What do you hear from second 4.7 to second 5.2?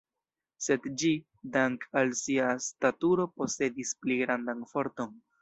forton.